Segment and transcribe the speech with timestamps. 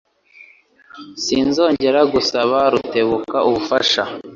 [1.23, 4.03] Sinzongera gusaba Rutebuka ubufasha.